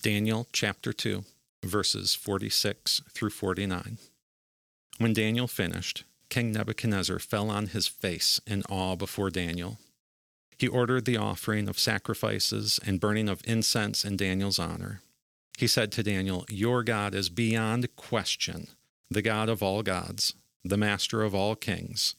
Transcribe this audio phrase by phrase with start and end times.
[0.00, 1.22] Daniel chapter 2,
[1.64, 3.98] verses 46 through 49.
[4.98, 9.78] When Daniel finished, King Nebuchadnezzar fell on his face in awe before Daniel.
[10.58, 15.02] He ordered the offering of sacrifices and burning of incense in Daniel's honor.
[15.58, 18.68] He said to Daniel, Your God is beyond question,
[19.10, 20.34] the God of all gods,
[20.64, 22.14] the master of all kings,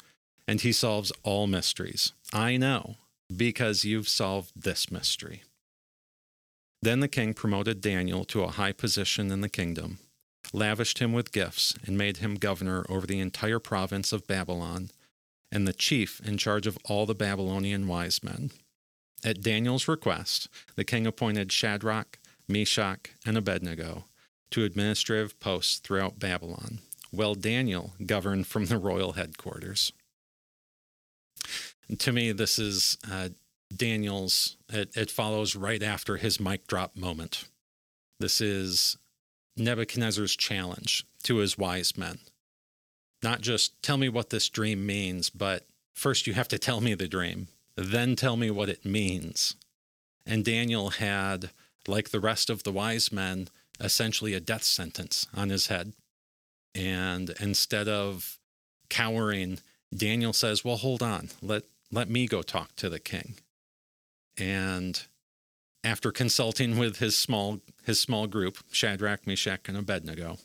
[0.47, 2.13] and he solves all mysteries.
[2.31, 2.95] I know,
[3.35, 5.43] because you've solved this mystery.
[6.83, 9.99] Then the king promoted Daniel to a high position in the kingdom,
[10.51, 14.91] lavished him with gifts, and made him governor over the entire province of Babylon,
[15.49, 18.51] and the chief in charge of all the Babylonian wise men.
[19.23, 22.19] At Daniel's request, the king appointed Shadrach,
[22.49, 24.03] Meshach, and Abednego
[24.51, 26.79] to administrative posts throughout Babylon,
[27.11, 29.93] while Daniel governed from the royal headquarters.
[31.87, 33.29] And to me, this is uh,
[33.75, 37.47] Daniel's, it, it follows right after his mic drop moment.
[38.19, 38.97] This is
[39.57, 42.19] Nebuchadnezzar's challenge to his wise men.
[43.21, 46.93] Not just tell me what this dream means, but first you have to tell me
[46.93, 49.55] the dream, then tell me what it means.
[50.25, 51.51] And Daniel had,
[51.87, 53.47] like the rest of the wise men,
[53.79, 55.93] essentially a death sentence on his head.
[56.75, 58.39] And instead of
[58.89, 59.59] cowering,
[59.95, 63.35] Daniel says, Well, hold on, let, let me go talk to the king.
[64.37, 65.01] And
[65.83, 70.37] after consulting with his small his small group, Shadrach, Meshach, and Abednego,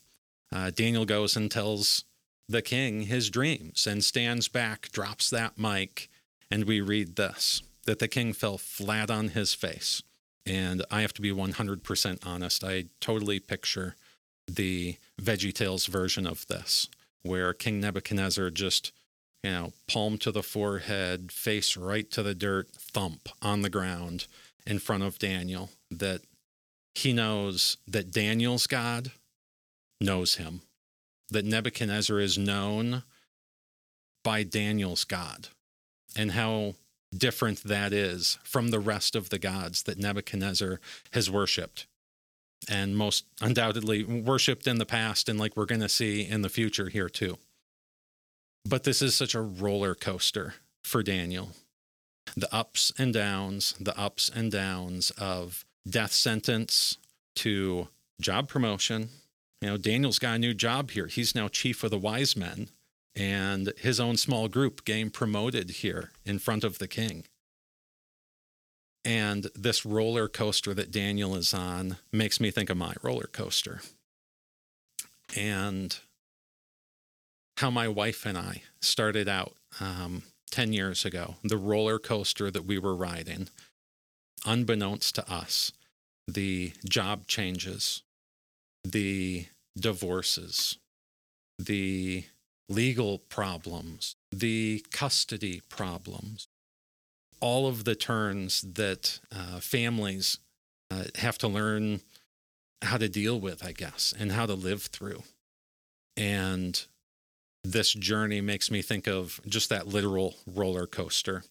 [0.51, 2.05] uh, Daniel goes and tells
[2.49, 6.09] the king his dreams and stands back, drops that mic,
[6.51, 10.03] and we read this that the king fell flat on his face.
[10.45, 12.63] And I have to be 100% honest.
[12.63, 13.97] I totally picture
[14.47, 16.89] the Veggie Tales version of this,
[17.23, 18.93] where King Nebuchadnezzar just
[19.43, 24.27] you know, palm to the forehead, face right to the dirt, thump on the ground
[24.67, 26.23] in front of Daniel, that
[26.95, 29.13] he knows that Daniel's God
[30.01, 30.63] knows him,
[31.31, 33.05] that Nebuchadnezzar is known
[34.25, 35.49] by Daniel's God,
[36.17, 36.75] and how
[37.17, 40.81] different that is from the rest of the gods that Nebuchadnezzar
[41.13, 41.87] has worshiped
[42.69, 46.49] and most undoubtedly worshiped in the past, and like we're going to see in the
[46.49, 47.39] future here too.
[48.69, 51.53] But this is such a roller coaster for Daniel.
[52.37, 56.99] The ups and downs, the ups and downs of death sentence
[57.37, 57.89] to
[58.21, 59.09] job promotion.
[59.63, 61.07] You know, Daniel's got a new job here.
[61.07, 62.69] He's now chief of the wise men,
[63.17, 67.25] and his own small group getting promoted here in front of the king.
[69.03, 73.81] And this roller coaster that Daniel is on makes me think of my roller coaster.
[75.35, 75.99] And
[77.59, 82.65] how my wife and I started out um, 10 years ago, the roller coaster that
[82.65, 83.49] we were riding,
[84.47, 85.73] unbeknownst to us,
[86.29, 88.05] the job changes,
[88.85, 90.79] the divorces,
[91.59, 92.25] the
[92.69, 96.47] legal problems, the custody problems,
[97.41, 100.39] all of the turns that uh, families
[100.93, 102.03] uh, have to learn
[102.83, 105.25] how to deal with, I guess, and how to live through.
[106.17, 106.87] And
[107.65, 111.45] this journey makes me think of just that literal roller coaster.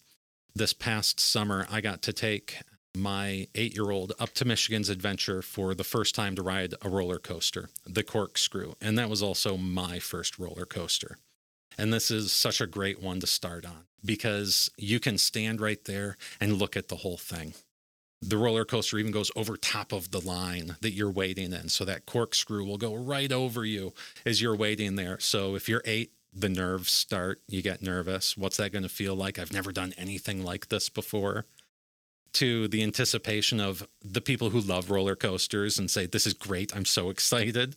[0.54, 2.58] This past summer, I got to take
[2.96, 6.88] my eight year old up to Michigan's adventure for the first time to ride a
[6.88, 8.74] roller coaster, the corkscrew.
[8.80, 11.18] And that was also my first roller coaster.
[11.76, 15.84] And this is such a great one to start on because you can stand right
[15.84, 17.54] there and look at the whole thing.
[18.20, 21.68] The roller coaster even goes over top of the line that you're waiting in.
[21.68, 23.94] So that corkscrew will go right over you
[24.26, 25.20] as you're waiting there.
[25.20, 28.36] So if you're eight, the nerves start, you get nervous.
[28.36, 29.38] What's that going to feel like?
[29.38, 31.46] I've never done anything like this before.
[32.34, 36.76] To the anticipation of the people who love roller coasters and say, This is great.
[36.76, 37.76] I'm so excited.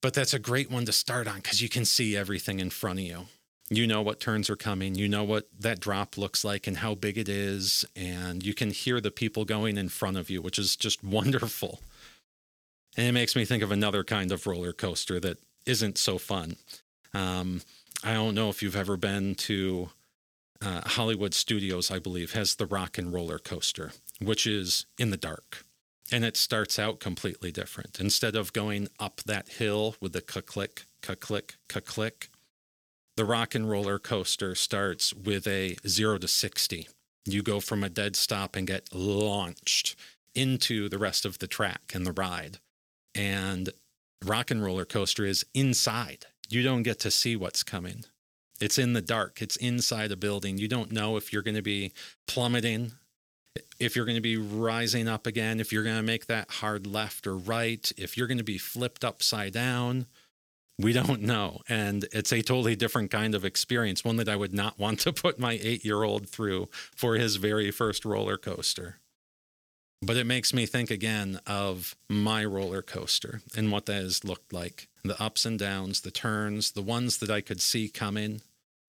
[0.00, 3.00] But that's a great one to start on because you can see everything in front
[3.00, 3.26] of you
[3.70, 6.94] you know what turns are coming you know what that drop looks like and how
[6.94, 10.58] big it is and you can hear the people going in front of you which
[10.58, 11.80] is just wonderful.
[12.96, 16.56] And it makes me think of another kind of roller coaster that isn't so fun.
[17.14, 17.62] Um,
[18.02, 19.90] i don't know if you've ever been to
[20.62, 25.16] uh, hollywood studios i believe has the rock and roller coaster which is in the
[25.16, 25.64] dark
[26.12, 28.00] and it starts out completely different.
[28.00, 30.46] Instead of going up that hill with the click
[31.02, 32.29] click click
[33.20, 36.88] the rock and roller coaster starts with a zero to 60.
[37.26, 39.94] You go from a dead stop and get launched
[40.34, 42.60] into the rest of the track and the ride.
[43.14, 43.68] And
[44.24, 46.24] rock and roller coaster is inside.
[46.48, 48.06] You don't get to see what's coming.
[48.58, 49.42] It's in the dark.
[49.42, 50.56] It's inside a building.
[50.56, 51.92] You don't know if you're going to be
[52.26, 52.92] plummeting
[53.78, 56.86] if you're going to be rising up again, if you're going to make that hard
[56.86, 60.06] left or right, if you're going to be flipped upside down,
[60.82, 61.60] we don't know.
[61.68, 65.12] And it's a totally different kind of experience, one that I would not want to
[65.12, 68.98] put my eight year old through for his very first roller coaster.
[70.02, 74.52] But it makes me think again of my roller coaster and what that has looked
[74.52, 78.42] like the ups and downs, the turns, the ones that I could see coming,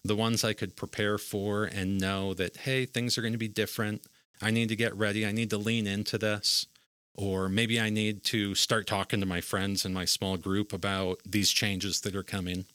[0.03, 3.47] the ones I could prepare for and know that, hey, things are going to be
[3.47, 4.01] different.
[4.41, 5.25] I need to get ready.
[5.25, 6.67] I need to lean into this.
[7.15, 11.19] Or maybe I need to start talking to my friends in my small group about
[11.25, 12.65] these changes that are coming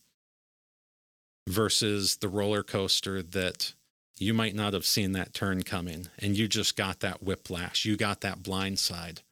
[1.49, 3.73] versus the roller coaster that
[4.19, 7.85] you might not have seen that turn coming and you just got that whiplash.
[7.85, 9.23] You got that blind side.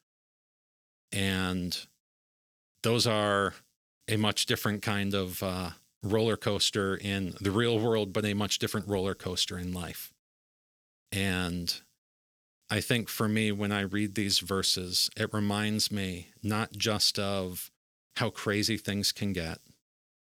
[1.11, 1.77] And
[2.83, 3.53] those are
[4.07, 5.71] a much different kind of uh,
[6.03, 10.11] roller coaster in the real world, but a much different roller coaster in life.
[11.11, 11.81] And
[12.69, 17.69] I think for me, when I read these verses, it reminds me not just of
[18.15, 19.59] how crazy things can get,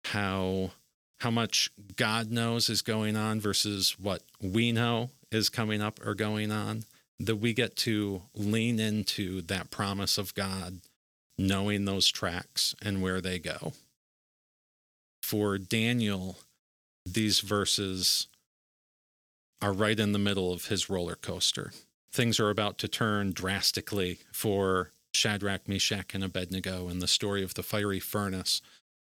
[0.06, 0.72] how
[1.20, 6.16] how much God knows is going on versus what we know is coming up or
[6.16, 6.84] going on,
[7.20, 10.80] that we get to lean into that promise of God,
[11.38, 13.74] knowing those tracks and where they go.
[15.22, 16.38] For Daniel,
[17.06, 18.28] these verses
[19.62, 21.74] are right in the middle of his roller coaster.
[22.12, 27.54] Things are about to turn drastically for Shadrach, Meshach, and Abednego in the story of
[27.54, 28.62] the fiery furnace.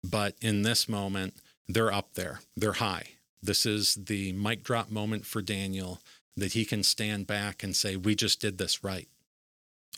[0.02, 1.34] But in this moment,
[1.68, 3.10] they're up there, they're high.
[3.42, 6.00] This is the mic drop moment for Daniel
[6.36, 9.08] that he can stand back and say, We just did this right.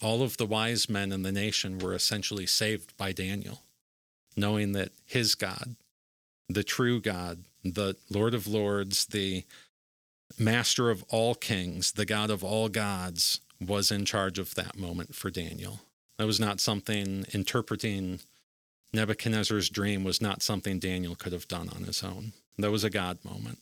[0.02, 3.62] All of the wise men in the nation were essentially saved by Daniel,
[4.36, 5.76] knowing that his God,
[6.48, 9.44] the true God, the Lord of Lords, the
[10.38, 15.14] master of all kings, the God of all gods, was in charge of that moment
[15.14, 15.80] for Daniel.
[16.18, 18.20] That was not something interpreting
[18.92, 22.32] Nebuchadnezzar's dream was not something Daniel could have done on his own.
[22.58, 23.58] That was a God moment.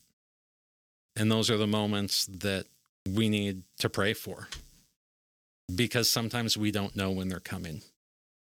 [1.15, 2.65] And those are the moments that
[3.07, 4.47] we need to pray for
[5.73, 7.81] because sometimes we don't know when they're coming.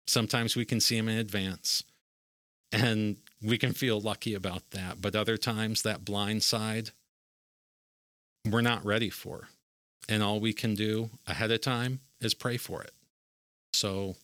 [0.08, 1.84] Sometimes we can see them in advance
[2.72, 5.02] and we can feel lucky about that.
[5.02, 6.92] But other times, that blind side,
[8.46, 9.48] we're not ready for.
[10.10, 12.92] And all we can do ahead of time is pray for it.
[13.74, 14.16] So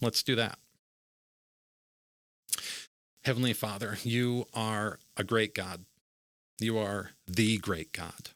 [0.00, 0.58] let's do that.
[3.24, 5.84] Heavenly Father, you are a great God.
[6.58, 8.30] You are the great God.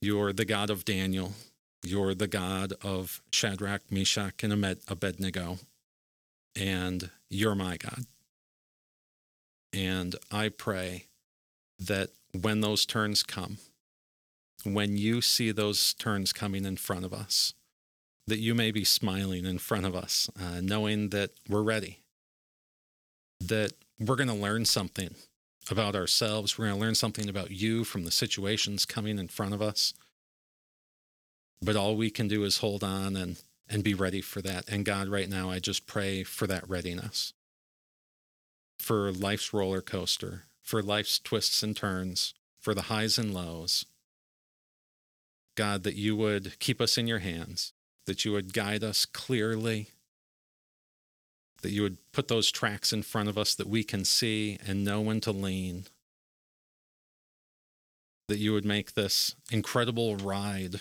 [0.00, 1.32] You're the God of Daniel.
[1.82, 5.58] You're the God of Shadrach, Meshach, and Abednego.
[6.54, 8.04] And you're my God.
[9.72, 11.06] And I pray
[11.78, 12.10] that
[12.40, 13.58] when those turns come,
[14.64, 17.54] when you see those turns coming in front of us,
[18.26, 22.00] that you may be smiling in front of us, uh, knowing that we're ready,
[23.40, 25.14] that we're going to learn something
[25.70, 26.58] about ourselves.
[26.58, 29.94] We're going to learn something about you from the situations coming in front of us.
[31.60, 34.68] But all we can do is hold on and, and be ready for that.
[34.68, 37.32] And God, right now, I just pray for that readiness,
[38.78, 43.86] for life's roller coaster, for life's twists and turns, for the highs and lows.
[45.54, 47.72] God, that you would keep us in your hands,
[48.06, 49.88] that you would guide us clearly
[51.62, 54.84] that you would put those tracks in front of us that we can see and
[54.84, 55.84] know when to lean.
[58.28, 60.80] That you would make this incredible ride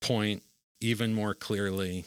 [0.00, 0.42] point
[0.80, 2.04] even more clearly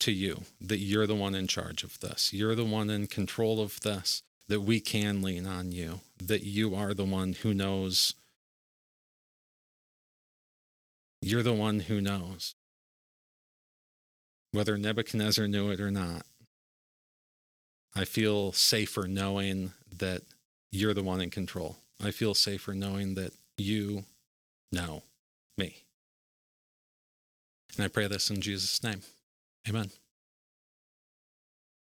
[0.00, 2.32] to you that you're the one in charge of this.
[2.32, 6.74] You're the one in control of this, that we can lean on you, that you
[6.74, 8.14] are the one who knows.
[11.26, 12.54] You're the one who knows
[14.52, 16.26] whether Nebuchadnezzar knew it or not.
[17.96, 20.20] I feel safer knowing that
[20.70, 21.78] you're the one in control.
[21.98, 24.04] I feel safer knowing that you
[24.70, 25.04] know
[25.56, 25.84] me.
[27.74, 29.00] And I pray this in Jesus' name.
[29.66, 29.92] Amen.